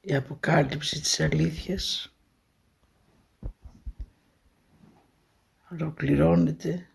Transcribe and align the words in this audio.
η 0.00 0.14
αποκάλυψη 0.14 1.00
της 1.00 1.20
αλήθειας 1.20 2.14
ολοκληρώνεται 5.70 6.88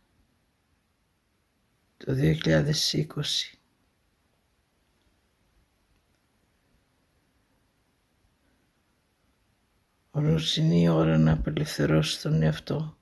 το 1.98 2.14
2020. 2.16 3.54
Όμως 10.12 10.58
είναι 10.58 10.76
η 10.76 10.88
ώρα 10.88 11.18
να 11.18 11.32
απελευθερώσει 11.32 12.22
τον 12.22 12.42
εαυτό. 12.42 12.98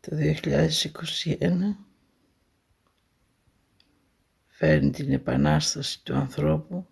Το 0.00 0.16
2021 0.16 1.76
φέρνει 4.46 4.90
την 4.90 5.12
επανάσταση 5.12 6.02
του 6.02 6.14
ανθρώπου, 6.14 6.86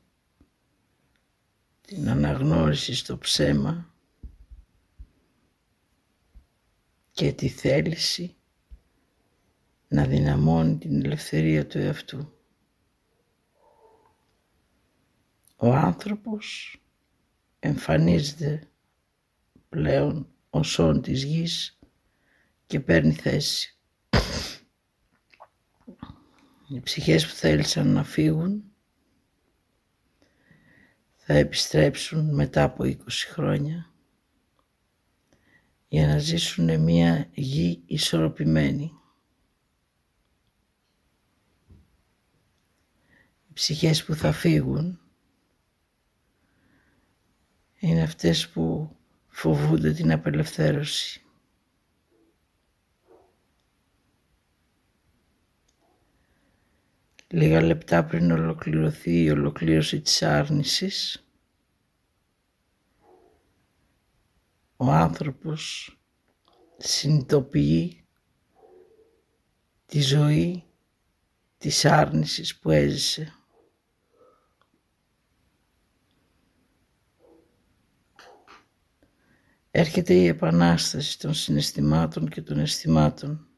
την 1.87 2.09
αναγνώριση 2.09 2.95
στο 2.95 3.19
ψέμα 3.19 3.95
και 7.13 7.33
τη 7.33 7.49
θέληση 7.49 8.37
να 9.89 10.07
δυναμώνει 10.07 10.79
την 10.79 11.05
ελευθερία 11.05 11.67
του 11.67 11.79
εαυτού. 11.79 12.33
Ο 15.57 15.73
άνθρωπος 15.73 16.77
εμφανίζεται 17.59 18.69
πλέον 19.69 20.29
ως 20.51 20.79
όν 20.79 21.03
της 21.03 21.23
γης 21.23 21.79
και 22.67 22.81
παίρνει 22.81 23.13
θέση. 23.13 23.79
Οι 26.69 26.81
ψυχές 26.81 27.27
που 27.27 27.35
θέλησαν 27.35 27.89
να 27.89 28.05
φύγουν 28.05 28.74
θα 31.27 31.35
επιστρέψουν 31.35 32.35
μετά 32.35 32.63
από 32.63 32.85
20 32.85 32.97
χρόνια 33.09 33.93
για 35.89 36.07
να 36.07 36.19
ζήσουν 36.19 36.81
μια 36.81 37.29
γη 37.35 37.83
ισορροπημένη. 37.87 38.93
Οι 43.49 43.53
ψυχές 43.53 44.05
που 44.05 44.15
θα 44.15 44.33
φύγουν 44.33 45.01
είναι 47.79 48.03
αυτές 48.03 48.49
που 48.49 48.97
φοβούνται 49.29 49.93
την 49.93 50.13
απελευθέρωση. 50.13 51.24
Λίγα 57.35 57.63
λεπτά 57.63 58.05
πριν 58.05 58.31
ολοκληρωθεί 58.31 59.23
η 59.23 59.31
ολοκλήρωση 59.31 60.01
της 60.01 60.23
άρνησης, 60.23 61.27
ο 64.77 64.91
άνθρωπος 64.91 65.97
συνειδητοποιεί 66.77 68.05
τη 69.87 70.01
ζωή 70.01 70.65
της 71.59 71.85
άρνησης 71.85 72.59
που 72.59 72.71
έζησε. 72.71 73.35
Έρχεται 79.71 80.15
η 80.15 80.27
επανάσταση 80.27 81.19
των 81.19 81.35
συναισθημάτων 81.35 82.29
και 82.29 82.43
των 82.43 82.59
αισθημάτων. 82.59 83.49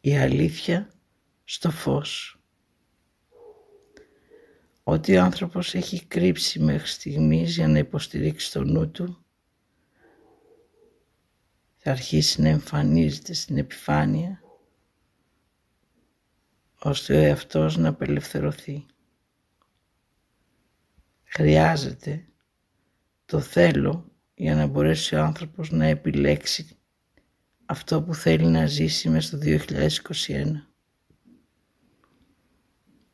Η 0.00 0.16
αλήθεια 0.16 0.92
στο 1.44 1.70
φως. 1.70 2.40
Ό,τι 4.82 5.16
ο 5.16 5.22
άνθρωπος 5.22 5.74
έχει 5.74 6.06
κρύψει 6.06 6.60
μέχρι 6.60 6.86
στιγμής 6.86 7.54
για 7.54 7.68
να 7.68 7.78
υποστηρίξει 7.78 8.52
το 8.52 8.64
νου 8.64 8.90
του 8.90 9.24
θα 11.76 11.90
αρχίσει 11.90 12.40
να 12.40 12.48
εμφανίζεται 12.48 13.32
στην 13.32 13.56
επιφάνεια 13.56 14.42
ώστε 16.78 17.16
ο 17.16 17.20
εαυτός 17.20 17.76
να 17.76 17.88
απελευθερωθεί. 17.88 18.86
Χρειάζεται 21.24 22.28
το 23.24 23.40
θέλω 23.40 24.12
για 24.34 24.54
να 24.54 24.66
μπορέσει 24.66 25.14
ο 25.14 25.22
άνθρωπος 25.22 25.70
να 25.70 25.86
επιλέξει 25.86 26.79
αυτό 27.70 28.02
που 28.02 28.14
θέλει 28.14 28.46
να 28.46 28.66
ζήσει 28.66 29.08
μέσα 29.08 29.26
στο 29.26 29.38
2021. 30.26 30.44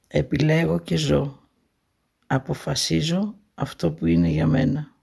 Επιλέγω 0.06 0.78
και 0.78 0.97
ζω. 0.97 1.49
Αποφασίζω 2.27 3.39
αυτό 3.55 3.93
που 3.93 4.06
είναι 4.06 4.28
για 4.28 4.47
μένα. 4.47 4.95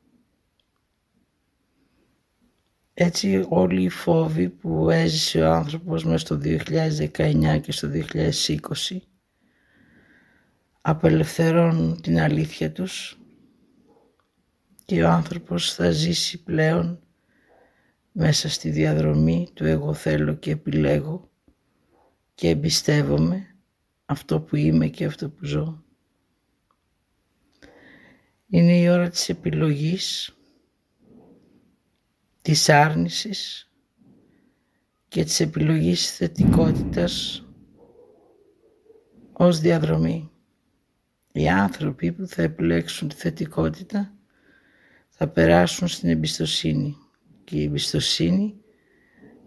Έτσι 2.94 3.46
όλοι 3.50 3.84
οι 3.84 3.90
φόβοι 3.90 4.50
που 4.50 4.90
έζησε 4.90 5.42
ο 5.42 5.54
άνθρωπος 5.54 6.04
μέσα 6.04 6.18
στο 6.18 6.40
2019 6.44 7.60
και 7.62 7.72
στο 7.72 7.90
2020 8.12 8.98
απελευθερώνουν 10.82 12.02
την 12.02 12.20
αλήθεια 12.20 12.72
τους 12.72 13.20
και 14.86 15.04
ο 15.04 15.10
άνθρωπος 15.10 15.74
θα 15.74 15.92
ζήσει 15.92 16.44
πλέον 16.44 17.04
μέσα 18.14 18.50
στη 18.50 18.70
διαδρομή 18.70 19.48
του 19.54 19.66
εγώ 19.66 19.94
θέλω 19.94 20.34
και 20.34 20.52
επιλέγω 20.52 21.32
και 22.36 22.50
εμπιστεύομαι 22.50 23.56
αυτό 24.06 24.42
που 24.42 24.56
είμαι 24.56 24.88
και 24.88 25.06
αυτό 25.06 25.30
που 25.30 25.46
ζω. 25.46 25.84
Είναι 28.48 28.80
η 28.80 28.90
ώρα 28.90 29.10
της 29.10 29.30
επιλογής, 29.30 30.38
της 32.42 32.70
άρνησης 32.70 33.72
και 35.08 35.24
της 35.24 35.40
επιλογής 35.40 36.16
θετικότητας 36.16 37.46
ως 39.34 39.60
διαδρομή. 39.60 40.32
Οι 41.32 41.50
άνθρωποι 41.50 42.12
που 42.12 42.28
θα 42.28 42.42
επιλέξουν 42.42 43.08
τη 43.08 43.16
θετικότητα 43.16 44.14
θα 45.10 45.28
περάσουν 45.28 45.88
στην 45.88 46.10
εμπιστοσύνη 46.10 47.03
και 47.44 47.58
η 47.58 47.64
εμπιστοσύνη 47.64 48.56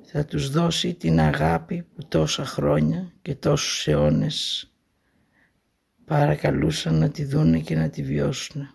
θα 0.02 0.24
τους 0.24 0.50
δώσει 0.50 0.94
την 0.94 1.20
αγάπη 1.20 1.82
που 1.82 2.06
τόσα 2.08 2.44
χρόνια 2.44 3.12
και 3.22 3.34
τόσους 3.34 3.86
αιώνες 3.86 4.70
παρακαλούσαν 6.04 6.94
να 6.94 7.10
τη 7.10 7.24
δούνε 7.24 7.58
και 7.58 7.76
να 7.76 7.90
τη 7.90 8.02
βιώσουν. 8.02 8.70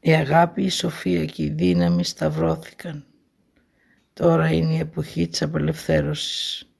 Η 0.00 0.12
αγάπη, 0.12 0.62
η 0.62 0.70
σοφία 0.70 1.24
και 1.24 1.42
η 1.42 1.48
δύναμη 1.50 2.04
σταυρώθηκαν. 2.04 3.06
Τώρα 4.12 4.52
είναι 4.52 4.74
η 4.74 4.78
εποχή 4.78 5.28
της 5.28 5.42
απελευθέρωσης. 5.42 6.70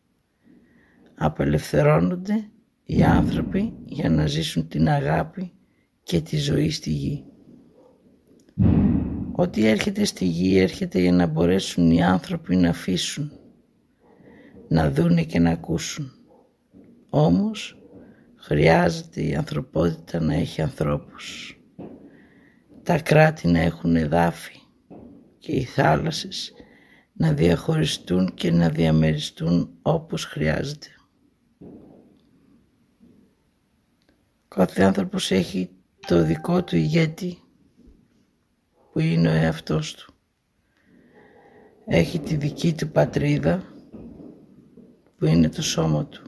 Απελευθερώνονται 1.14 2.50
οι 2.84 3.02
άνθρωποι 3.02 3.72
για 3.84 4.10
να 4.10 4.26
ζήσουν 4.26 4.68
την 4.68 4.88
αγάπη 4.88 5.52
και 6.02 6.20
τη 6.20 6.36
ζωή 6.36 6.70
στη 6.70 6.90
γη. 6.90 7.24
Ό,τι 9.38 9.66
έρχεται 9.66 10.04
στη 10.04 10.24
γη 10.24 10.58
έρχεται 10.58 11.00
για 11.00 11.12
να 11.12 11.26
μπορέσουν 11.26 11.90
οι 11.90 12.04
άνθρωποι 12.04 12.56
να 12.56 12.68
αφήσουν, 12.68 13.32
να 14.68 14.90
δούνε 14.90 15.24
και 15.24 15.38
να 15.38 15.50
ακούσουν. 15.50 16.12
Όμως 17.10 17.78
χρειάζεται 18.36 19.22
η 19.22 19.34
ανθρωπότητα 19.34 20.20
να 20.20 20.34
έχει 20.34 20.62
ανθρώπους. 20.62 21.58
Τα 22.82 23.00
κράτη 23.00 23.48
να 23.48 23.58
έχουν 23.58 23.96
εδάφη 23.96 24.60
και 25.38 25.52
οι 25.52 25.64
θάλασσες 25.64 26.52
να 27.12 27.32
διαχωριστούν 27.32 28.34
και 28.34 28.50
να 28.50 28.68
διαμεριστούν 28.68 29.78
όπως 29.82 30.24
χρειάζεται. 30.24 30.86
Κάθε 34.48 34.82
άνθρωπος 34.82 35.30
έχει 35.30 35.70
το 36.06 36.24
δικό 36.24 36.64
του 36.64 36.76
ηγέτη 36.76 37.40
που 38.96 39.02
είναι 39.02 39.28
ο 39.28 39.32
εαυτός 39.32 39.94
του. 39.94 40.14
Έχει 41.86 42.18
τη 42.18 42.36
δική 42.36 42.74
του 42.74 42.88
πατρίδα 42.88 43.62
που 45.18 45.26
είναι 45.26 45.48
το 45.48 45.62
σώμα 45.62 46.06
του. 46.06 46.22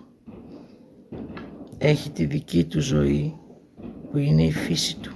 Έχει 1.79 2.11
τη 2.11 2.25
δική 2.25 2.65
του 2.65 2.81
ζωή 2.81 3.39
που 4.11 4.19
είναι 4.19 4.43
η 4.43 4.53
φύση 4.53 4.99
του. 4.99 5.13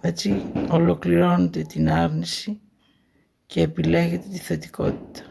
Έτσι 0.00 0.42
ολοκληρώνεται 0.70 1.62
την 1.62 1.90
άρνηση 1.90 2.60
και 3.46 3.62
επιλέγεται 3.62 4.28
τη 4.28 4.38
θετικότητα. 4.38 5.22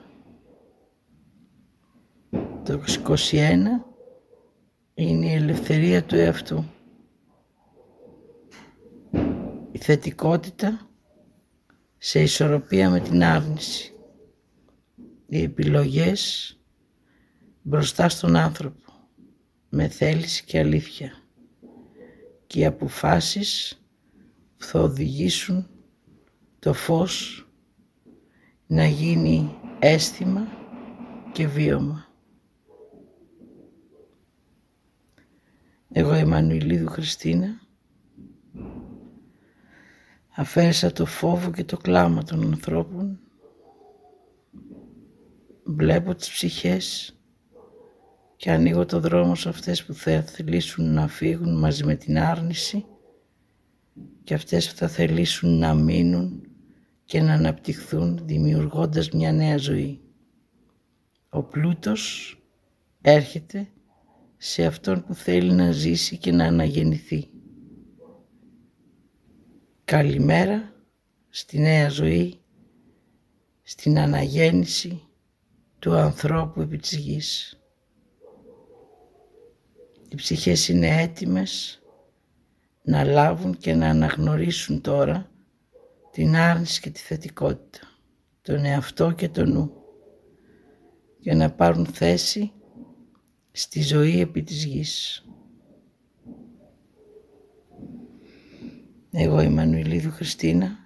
Το 2.63 2.81
21 3.07 3.21
είναι 4.93 5.25
η 5.25 5.33
ελευθερία 5.33 6.03
του 6.03 6.15
εαυτού. 6.15 6.63
Η 9.77 9.79
θετικότητα 9.79 10.89
σε 11.97 12.21
ισορροπία 12.21 12.89
με 12.89 12.99
την 12.99 13.23
άρνηση. 13.23 13.93
οι 15.27 15.41
επιλογές 15.41 16.53
μπροστά 17.61 18.09
στον 18.09 18.35
άνθρωπο 18.35 18.91
με 19.69 19.87
θέληση 19.87 20.43
και 20.43 20.59
αλήθεια 20.59 21.11
και 22.47 22.59
οι 22.59 22.65
αποφάσεις 22.65 23.81
που 24.57 24.65
θα 24.65 24.79
οδηγήσουν 24.79 25.67
το 26.59 26.73
φως 26.73 27.47
να 28.67 28.87
γίνει 28.87 29.55
αίσθημα 29.79 30.47
και 31.31 31.47
βίωμα. 31.47 32.07
Εγώ 35.91 36.13
Εμμανουηλίδου 36.13 36.89
Χριστίνα 36.89 37.66
αφαίρεσα 40.39 40.91
το 40.91 41.05
φόβο 41.05 41.51
και 41.51 41.63
το 41.63 41.77
κλάμα 41.77 42.23
των 42.23 42.43
ανθρώπων 42.43 43.19
βλέπω 45.63 46.15
τις 46.15 46.29
ψυχές 46.29 47.15
και 48.35 48.51
ανοίγω 48.51 48.85
το 48.85 48.99
δρόμο 48.99 49.35
σε 49.35 49.49
αυτές 49.49 49.85
που 49.85 49.93
θα 49.93 50.21
θελήσουν 50.21 50.93
να 50.93 51.07
φύγουν 51.07 51.57
μαζί 51.59 51.83
με 51.83 51.95
την 51.95 52.17
άρνηση 52.17 52.85
και 54.23 54.33
αυτές 54.33 54.69
που 54.69 54.75
θα 54.75 54.87
θελήσουν 54.87 55.57
να 55.57 55.73
μείνουν 55.73 56.41
και 57.05 57.21
να 57.21 57.33
αναπτυχθούν 57.33 58.19
δημιουργώντας 58.23 59.09
μια 59.09 59.31
νέα 59.31 59.57
ζωή. 59.57 60.01
Ο 61.29 61.43
πλούτος 61.43 62.35
έρχεται 63.01 63.67
σε 64.37 64.65
αυτόν 64.65 65.03
που 65.03 65.13
θέλει 65.13 65.51
να 65.51 65.71
ζήσει 65.71 66.17
και 66.17 66.31
να 66.31 66.45
αναγεννηθεί. 66.45 67.29
Καλημέρα 69.91 70.73
στη 71.29 71.59
νέα 71.59 71.89
ζωή, 71.89 72.39
στην 73.63 73.99
αναγέννηση 73.99 75.01
του 75.79 75.95
ανθρώπου 75.95 76.61
επί 76.61 76.77
της 76.77 76.95
γης. 76.95 77.59
Οι 80.09 80.15
ψυχές 80.15 80.67
είναι 80.67 81.01
έτοιμες 81.01 81.81
να 82.83 83.03
λάβουν 83.03 83.57
και 83.57 83.73
να 83.73 83.89
αναγνωρίσουν 83.89 84.81
τώρα 84.81 85.29
την 86.11 86.35
άρνηση 86.35 86.81
και 86.81 86.89
τη 86.89 86.99
θετικότητα, 86.99 87.87
τον 88.41 88.65
εαυτό 88.65 89.11
και 89.11 89.29
τον 89.29 89.51
νου 89.51 89.71
για 91.19 91.35
να 91.35 91.51
πάρουν 91.51 91.85
θέση 91.85 92.51
στη 93.51 93.81
ζωή 93.81 94.19
επί 94.19 94.43
της 94.43 94.63
γης. 94.63 95.25
Εγώ 99.19 99.41
η 99.41 99.49
Μανουηλίδου 99.49 100.11
Χριστίνα 100.11 100.77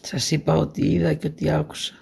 σας 0.00 0.30
είπα 0.30 0.56
ότι 0.56 0.86
είδα 0.86 1.14
και 1.14 1.26
ότι 1.26 1.50
άκουσα. 1.50 1.94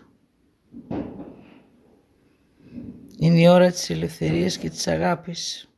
Είναι 3.19 3.41
η 3.41 3.49
ώρα 3.49 3.71
της 3.71 3.91
ελευθερίας 3.91 4.59
και 4.59 4.71
της 4.71 4.87
αγάπης. 4.87 5.69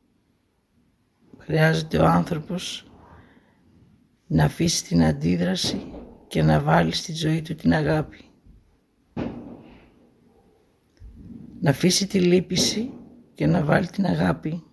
Χρειάζεται 1.37 1.97
ο 1.97 2.05
άνθρωπος 2.05 2.91
να 4.27 4.43
αφήσει 4.43 4.83
την 4.83 5.03
αντίδραση 5.03 5.93
και 6.27 6.43
να 6.43 6.59
βάλει 6.61 6.93
στη 6.93 7.13
ζωή 7.13 7.41
του 7.41 7.55
την 7.55 7.73
αγάπη. 7.73 8.25
Να 11.59 11.69
αφήσει 11.69 12.07
τη 12.07 12.19
λύπηση 12.19 12.91
και 13.33 13.45
να 13.45 13.63
βάλει 13.63 13.87
την 13.87 14.05
αγάπη. 14.05 14.63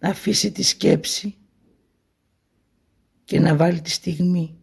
Να 0.00 0.08
αφήσει 0.08 0.52
τη 0.52 0.62
σκέψη 0.62 1.34
και 3.24 3.40
να 3.40 3.56
βάλει 3.56 3.80
τη 3.80 3.90
στιγμή. 3.90 4.54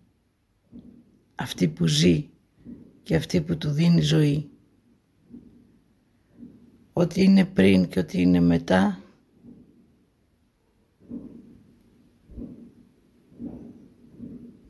Αυτή 1.36 1.68
που 1.68 1.88
ζει 1.88 2.30
και 3.04 3.16
αυτή 3.16 3.42
που 3.42 3.58
του 3.58 3.70
δίνει 3.70 4.02
ζωή. 4.02 4.50
Ό,τι 6.94 7.24
είναι 7.24 7.46
πριν 7.46 7.88
και 7.88 8.00
ό,τι 8.00 8.22
είναι 8.22 8.40
μετά 8.40 9.02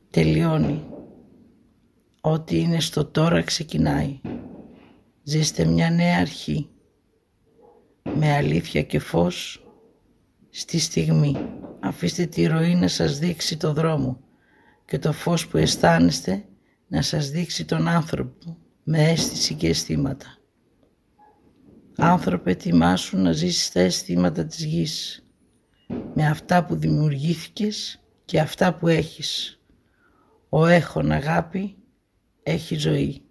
τελειώνει. 0.09 0.83
Ό,τι 2.21 2.59
είναι 2.59 2.79
στο 2.79 3.05
τώρα 3.05 3.41
ξεκινάει. 3.41 4.19
Ζήστε 5.23 5.65
μια 5.65 5.89
νέα 5.89 6.19
αρχή 6.19 6.69
με 8.15 8.31
αλήθεια 8.31 8.83
και 8.83 8.99
φως 8.99 9.66
στη 10.59 10.79
στιγμή. 10.79 11.35
Αφήστε 11.79 12.25
τη 12.25 12.45
ροή 12.45 12.75
να 12.75 12.87
σας 12.87 13.19
δείξει 13.19 13.57
το 13.57 13.73
δρόμο 13.73 14.19
και 14.85 14.99
το 14.99 15.11
φως 15.11 15.47
που 15.47 15.57
αισθάνεστε 15.57 16.45
να 16.87 17.01
σας 17.01 17.29
δείξει 17.29 17.65
τον 17.65 17.87
άνθρωπο 17.87 18.57
με 18.83 19.09
αίσθηση 19.09 19.53
και 19.53 19.67
αισθήματα. 19.67 20.37
Άνθρωπε 21.97 22.51
ετοιμάσου 22.51 23.17
να 23.17 23.31
ζήσεις 23.31 23.71
τα 23.71 23.79
αισθήματα 23.79 24.45
της 24.45 24.63
γης 24.63 25.23
με 26.13 26.27
αυτά 26.27 26.65
που 26.65 26.75
δημιουργήθηκες 26.75 27.99
και 28.25 28.39
αυτά 28.39 28.73
που 28.73 28.87
έχεις. 28.87 29.59
Ο 30.49 30.65
έχων 30.65 31.11
αγάπη 31.11 31.75
έχει 32.43 32.75
ζωή. 32.75 33.21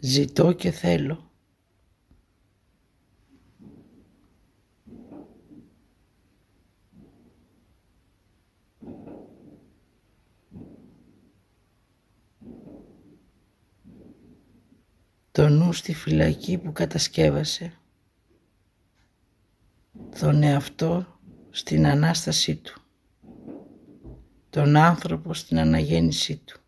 Ζητώ 0.00 0.52
και 0.52 0.70
θέλω. 0.70 1.30
το 15.40 15.48
νου 15.48 15.72
στη 15.72 15.94
φυλακή 15.94 16.58
που 16.58 16.72
κατασκεύασε, 16.72 17.72
τον 20.20 20.42
εαυτό 20.42 21.20
στην 21.50 21.86
Ανάστασή 21.86 22.56
του, 22.56 22.80
τον 24.50 24.76
άνθρωπο 24.76 25.34
στην 25.34 25.58
αναγέννησή 25.58 26.36
του, 26.36 26.60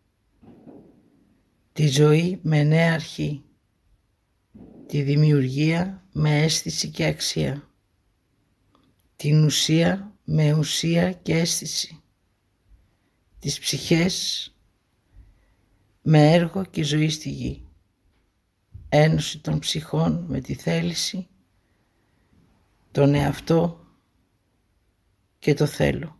τη 1.73 1.87
ζωή 1.87 2.39
με 2.43 2.63
νέα 2.63 2.93
αρχή, 2.93 3.43
τη 4.87 5.01
δημιουργία 5.01 6.07
με 6.11 6.41
αίσθηση 6.41 6.89
και 6.89 7.05
αξία, 7.05 7.69
την 9.15 9.43
ουσία 9.43 10.15
με 10.23 10.53
ουσία 10.53 11.11
και 11.11 11.37
αίσθηση, 11.37 12.01
τις 13.39 13.59
ψυχές 13.59 14.47
με 16.01 16.31
έργο 16.33 16.65
και 16.65 16.83
ζωή 16.83 17.09
στη 17.09 17.29
γη. 17.29 17.67
Ένωση 18.89 19.39
των 19.39 19.59
ψυχών 19.59 20.25
με 20.27 20.41
τη 20.41 20.53
θέληση, 20.53 21.27
τον 22.91 23.13
εαυτό 23.13 23.87
και 25.39 25.53
το 25.53 25.65
θέλω. 25.65 26.19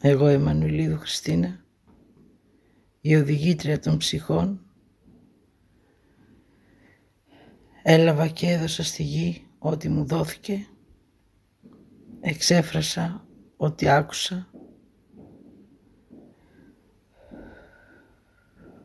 Εγώ 0.00 0.26
Εμμανουηλίδου 0.26 0.98
Χριστίνα, 0.98 1.64
η 3.00 3.16
οδηγήτρια 3.16 3.78
των 3.80 3.96
ψυχών, 3.96 4.60
έλαβα 7.82 8.28
και 8.28 8.46
έδωσα 8.46 8.82
στη 8.82 9.02
γη 9.02 9.46
ό,τι 9.58 9.88
μου 9.88 10.04
δόθηκε, 10.04 10.66
εξέφρασα 12.20 13.26
ό,τι 13.56 13.88
άκουσα 13.88 14.50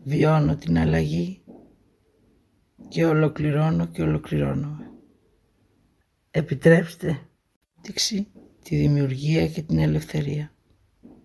βιώνω 0.03 0.55
την 0.55 0.77
αλλαγή 0.77 1.43
και 2.87 3.05
ολοκληρώνω 3.05 3.85
και 3.85 4.01
ολοκληρώνω. 4.01 4.77
Επιτρέψτε 6.31 7.19
τη 8.63 8.75
δημιουργία 8.75 9.47
και 9.47 9.61
την 9.61 9.79
ελευθερία. 9.79 10.53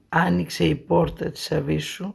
Άνοιξε 0.09 0.64
η 0.64 0.76
πόρτα 0.76 1.30
της 1.30 1.52
αβίσου 1.52 2.14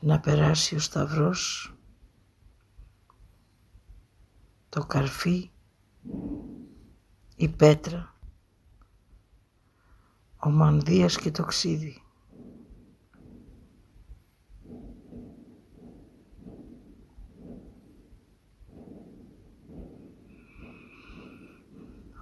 να 0.00 0.20
περάσει 0.20 0.74
ο 0.74 0.78
σταυρός 0.78 1.72
το 4.68 4.84
καρφί 4.84 5.50
η 7.36 7.48
πέτρα 7.48 8.12
ο 10.40 10.50
Μανδύας 10.50 11.16
και 11.16 11.30
το 11.30 11.44
ξύδι. 11.44 12.02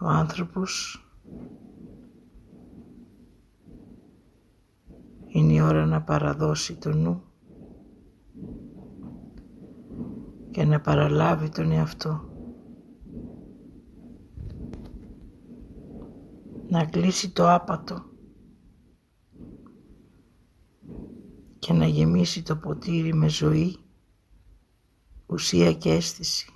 Ο 0.01 0.09
άνθρωπος 0.09 1.05
είναι 5.27 5.53
η 5.53 5.61
ώρα 5.61 5.87
να 5.87 6.03
παραδώσει 6.03 6.75
το 6.75 6.93
νου 6.93 7.23
και 10.57 10.65
να 10.65 10.81
παραλάβει 10.81 11.49
τον 11.49 11.71
εαυτό. 11.71 12.29
Να 16.69 16.85
κλείσει 16.85 17.31
το 17.31 17.51
άπατο 17.51 18.05
και 21.59 21.73
να 21.73 21.87
γεμίσει 21.87 22.43
το 22.43 22.57
ποτήρι 22.57 23.15
με 23.15 23.29
ζωή, 23.29 23.77
ουσία 25.27 25.73
και 25.73 25.93
αίσθηση. 25.93 26.51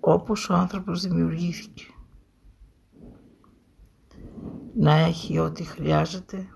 Όπως 0.00 0.48
ο 0.48 0.54
άνθρωπος 0.54 1.02
δημιουργήθηκε. 1.02 1.84
Να 4.74 4.94
έχει 4.94 5.38
ό,τι 5.38 5.64
χρειάζεται, 5.64 6.48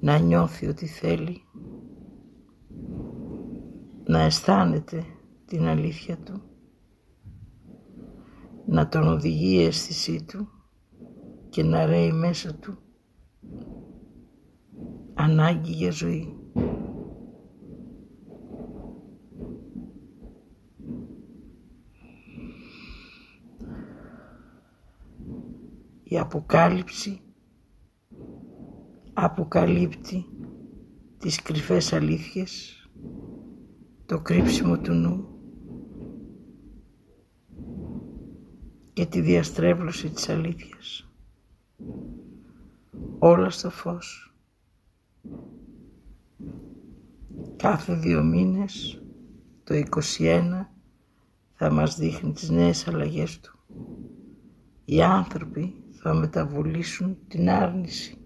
να 0.00 0.18
νιώθει 0.18 0.66
ό,τι 0.66 0.86
θέλει, 0.86 1.44
να 4.10 4.20
αισθάνεται 4.20 5.04
την 5.46 5.66
αλήθεια 5.66 6.16
του, 6.16 6.42
να 8.66 8.88
τον 8.88 9.08
οδηγεί 9.08 9.54
η 9.54 9.64
αίσθησή 9.64 10.24
του 10.24 10.48
και 11.48 11.62
να 11.62 11.86
ρέει 11.86 12.12
μέσα 12.12 12.54
του. 12.54 12.78
Ανάγκη 15.14 15.72
για 15.72 15.90
ζωή. 15.90 16.34
Η 26.02 26.18
αποκάλυψη 26.18 27.20
αποκαλύπτει 29.12 30.26
τις 31.18 31.42
κρυφές 31.42 31.92
αλήθειες 31.92 32.79
το 34.10 34.20
κρύψιμο 34.20 34.78
του 34.78 34.92
νου 34.92 35.28
και 38.92 39.06
τη 39.06 39.20
διαστρέβλωση 39.20 40.10
της 40.10 40.28
αλήθειας. 40.28 41.08
Όλα 43.18 43.50
στο 43.50 43.70
φως. 43.70 44.34
Κάθε 47.56 47.94
δύο 47.94 48.22
μήνες, 48.22 49.02
το 49.64 49.74
21, 49.74 50.70
θα 51.54 51.70
μας 51.70 51.96
δείχνει 51.96 52.32
τις 52.32 52.50
νέες 52.50 52.88
αλλαγές 52.88 53.40
του. 53.40 53.58
Οι 54.84 55.02
άνθρωποι 55.02 55.74
θα 55.90 56.14
μεταβολήσουν 56.14 57.18
την 57.28 57.50
άρνηση 57.50 58.18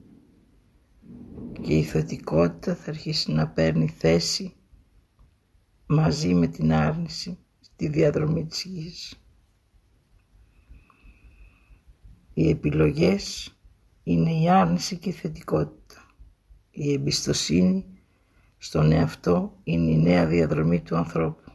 και 1.60 1.76
η 1.76 1.82
θετικότητα 1.82 2.74
θα 2.74 2.90
αρχίσει 2.90 3.32
να 3.32 3.48
παίρνει 3.48 3.88
θέση 3.88 4.54
μαζί 5.86 6.34
με 6.34 6.46
την 6.46 6.72
άρνηση 6.72 7.38
στη 7.60 7.88
διαδρομή 7.88 8.46
της 8.46 8.64
γης. 8.64 9.14
Οι 12.34 12.48
επιλογές 12.48 13.54
είναι 14.02 14.32
η 14.32 14.48
άρνηση 14.48 14.96
και 14.96 15.08
η 15.08 15.12
θετικότητα. 15.12 16.06
Η 16.70 16.92
εμπιστοσύνη 16.92 17.84
στον 18.58 18.92
εαυτό 18.92 19.60
είναι 19.64 19.90
η 19.90 19.96
νέα 19.98 20.26
διαδρομή 20.26 20.80
του 20.80 20.96
ανθρώπου. 20.96 21.52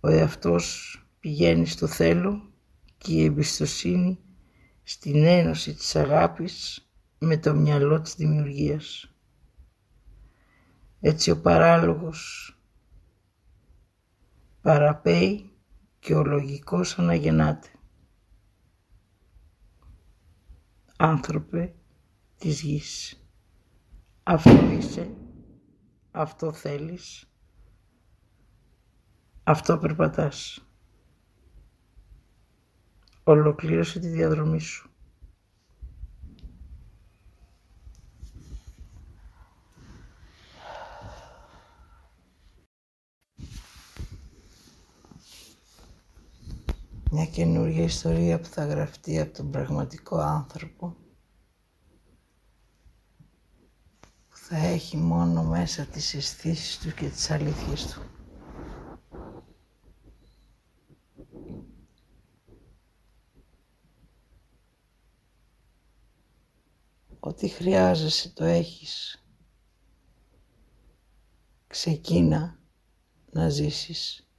Ο 0.00 0.08
εαυτός 0.08 0.94
πηγαίνει 1.20 1.66
στο 1.66 1.86
θέλω 1.86 2.50
και 2.98 3.12
η 3.12 3.24
εμπιστοσύνη 3.24 4.18
στην 4.82 5.24
ένωση 5.24 5.74
της 5.74 5.96
αγάπης 5.96 6.88
με 7.18 7.36
το 7.36 7.54
μυαλό 7.54 8.00
της 8.00 8.14
δημιουργίας. 8.14 9.14
Έτσι 11.00 11.30
ο 11.30 11.40
παράλογος 11.40 12.54
παραπέει 14.60 15.52
και 15.98 16.14
ο 16.14 16.24
λογικός 16.24 16.98
αναγεννάται. 16.98 17.68
Άνθρωπε 20.96 21.74
της 22.36 22.62
γης, 22.62 23.22
αυτό 24.22 24.70
είσαι, 24.70 25.14
αυτό 26.10 26.52
θέλεις, 26.52 27.32
αυτό 29.42 29.78
περπατάς. 29.78 30.64
Ολοκλήρωσε 33.24 34.00
τη 34.00 34.08
διαδρομή 34.08 34.60
σου. 34.60 34.90
μια 47.10 47.26
καινούργια 47.70 47.94
ιστορία 47.94 48.40
που 48.40 48.46
θα 48.46 48.64
γραφτεί 48.64 49.20
από 49.20 49.36
τον 49.36 49.50
πραγματικό 49.50 50.16
άνθρωπο 50.16 50.96
που 54.28 54.36
θα 54.36 54.56
έχει 54.56 54.96
μόνο 54.96 55.44
μέσα 55.44 55.84
τις 55.84 56.14
αισθήσεις 56.14 56.78
του 56.78 56.94
και 56.94 57.08
τις 57.08 57.30
αλήθειες 57.30 57.86
του. 57.86 58.02
Ό,τι 67.20 67.48
χρειάζεσαι 67.48 68.30
το 68.30 68.44
έχεις. 68.44 69.24
Ξεκίνα 71.66 72.58
να 73.30 73.48
ζήσεις. 73.48 74.29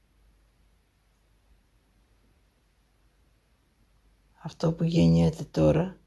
Αυτό 4.43 4.73
που 4.73 4.83
γεννιέται 4.83 5.43
τώρα, 5.43 5.99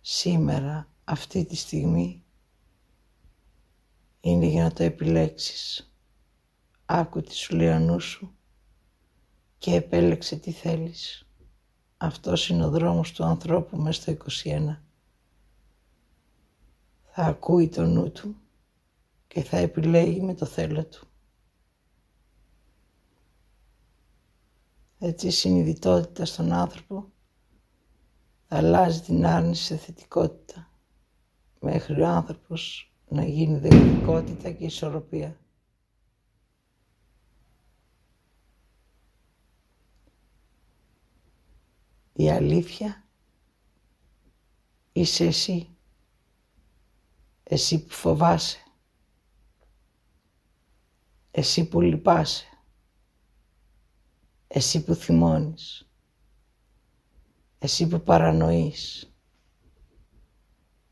σήμερα, 0.00 0.88
αυτή 1.04 1.44
τη 1.44 1.56
στιγμή, 1.56 2.24
είναι 4.20 4.46
για 4.46 4.62
να 4.62 4.72
το 4.72 4.82
επιλέξεις. 4.82 5.92
Άκου 6.84 7.20
τι 7.20 7.34
σου 7.34 7.54
λέει 7.54 7.98
σου 7.98 8.36
και 9.58 9.74
επέλεξε 9.74 10.36
τι 10.36 10.52
θέλεις. 10.52 11.28
Αυτός 11.96 12.48
είναι 12.48 12.64
ο 12.64 12.70
δρόμος 12.70 13.12
του 13.12 13.24
ανθρώπου 13.24 13.76
μέσα 13.76 14.00
στο 14.00 14.12
21. 14.44 14.82
Θα 17.02 17.22
ακούει 17.22 17.68
το 17.68 17.84
νου 17.84 18.12
του 18.12 18.36
και 19.26 19.42
θα 19.42 19.56
επιλέγει 19.56 20.20
με 20.20 20.34
το 20.34 20.46
θέλω 20.46 20.84
του. 20.86 21.08
Έτσι 25.06 25.26
η 25.26 25.30
συνειδητότητα 25.30 26.24
στον 26.24 26.52
άνθρωπο 26.52 27.12
θα 28.48 28.56
αλλάζει 28.56 29.00
την 29.00 29.26
άρνηση 29.26 29.62
σε 29.62 29.76
θετικότητα 29.76 30.70
μέχρι 31.60 32.00
ο 32.00 32.06
άνθρωπος 32.06 32.92
να 33.08 33.24
γίνει 33.24 33.58
δεκτικότητα 33.58 34.50
και 34.50 34.64
ισορροπία. 34.64 35.38
Η 42.12 42.30
αλήθεια 42.30 43.04
είσαι 44.92 45.24
εσύ. 45.24 45.76
Εσύ 47.42 47.84
που 47.84 47.92
φοβάσαι. 47.92 48.58
Εσύ 51.30 51.68
που 51.68 51.80
λυπάσαι. 51.80 52.53
Εσύ 54.56 54.84
που 54.84 54.94
θυμώνεις. 54.94 55.88
Εσύ 57.58 57.86
που 57.86 58.00
παρανοείς. 58.02 59.12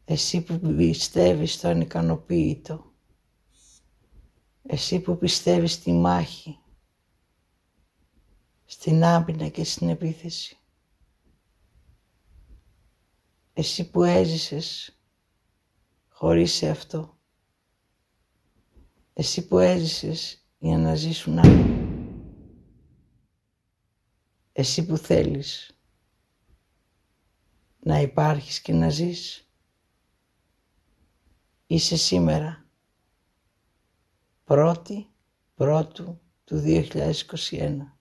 Εσύ 0.05 0.41
που 0.43 0.59
πιστεύεις 0.59 1.53
στο 1.53 1.69
ανικανοποίητο. 1.69 2.93
Εσύ 4.63 5.01
που 5.01 5.19
πιστεύεις 5.19 5.73
στη 5.73 5.93
μάχη. 5.93 6.59
Στην 8.65 9.05
άμυνα 9.05 9.49
και 9.49 9.65
στην 9.65 9.89
επίθεση. 9.89 10.57
Εσύ 13.53 13.91
που 13.91 14.03
έζησες 14.03 14.99
χωρίς 16.09 16.53
σε 16.53 16.69
αυτό. 16.69 17.19
Εσύ 19.13 19.47
που 19.47 19.59
έζησες 19.59 20.47
για 20.59 20.79
να 20.79 20.95
ζήσουν 20.95 21.39
άλλοι. 21.39 21.82
Εσύ 24.53 24.87
που 24.87 24.97
θέλεις 24.97 25.77
να 27.81 28.01
υπάρχεις 28.01 28.61
και 28.61 28.73
να 28.73 28.89
ζεις. 28.89 29.49
Είσαι 31.67 31.97
σήμερα 31.97 32.67
πρώτη 34.45 35.07
πρώτου 35.55 36.21
του 36.45 36.63
2021. 36.65 37.99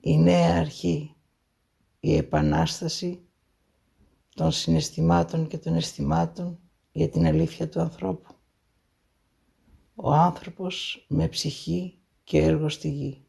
Η 0.00 0.18
νέα 0.18 0.58
αρχή, 0.58 1.16
η 2.00 2.16
επανάσταση 2.16 3.28
των 4.34 4.52
συναισθημάτων 4.52 5.48
και 5.48 5.58
των 5.58 5.74
αισθημάτων 5.74 6.58
για 6.92 7.08
την 7.08 7.26
αλήθεια 7.26 7.68
του 7.68 7.80
ανθρώπου. 7.80 8.34
Ο 9.94 10.12
άνθρωπος 10.12 11.06
με 11.08 11.28
ψυχή 11.28 11.98
και 12.24 12.38
έργο 12.38 12.68
στη 12.68 12.90
γη. 12.90 13.25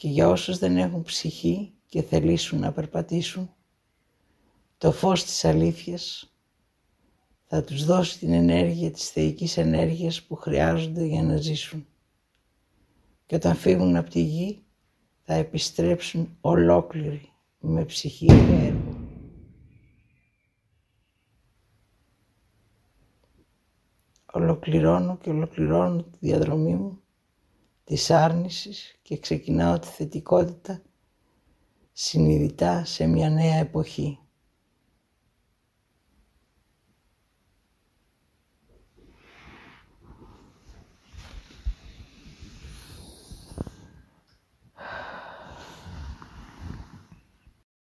Και 0.00 0.08
για 0.08 0.28
όσους 0.28 0.58
δεν 0.58 0.76
έχουν 0.76 1.02
ψυχή 1.02 1.72
και 1.86 2.02
θελήσουν 2.02 2.58
να 2.58 2.72
περπατήσουν, 2.72 3.50
το 4.78 4.92
φως 4.92 5.24
της 5.24 5.44
αλήθειας 5.44 6.34
θα 7.46 7.64
τους 7.64 7.84
δώσει 7.84 8.18
την 8.18 8.32
ενέργεια 8.32 8.90
της 8.90 9.08
θεϊκής 9.08 9.56
ενέργειας 9.56 10.22
που 10.22 10.34
χρειάζονται 10.34 11.04
για 11.04 11.22
να 11.22 11.36
ζήσουν. 11.36 11.86
Και 13.26 13.34
όταν 13.34 13.54
φύγουν 13.54 13.96
από 13.96 14.10
τη 14.10 14.20
γη 14.20 14.62
θα 15.22 15.34
επιστρέψουν 15.34 16.36
ολόκληροι 16.40 17.32
με 17.58 17.84
ψυχή 17.84 18.26
και 18.26 18.66
έργο. 18.66 19.08
Ολοκληρώνω 24.32 25.16
και 25.16 25.30
ολοκληρώνω 25.30 26.02
τη 26.02 26.18
διαδρομή 26.20 26.74
μου 26.74 27.00
της 27.90 28.10
άρνησης 28.10 28.98
και 29.02 29.18
ξεκινάω 29.18 29.78
τη 29.78 29.86
θετικότητα 29.86 30.82
συνειδητά 31.92 32.84
σε 32.84 33.06
μια 33.06 33.30
νέα 33.30 33.54
εποχή. 33.56 34.18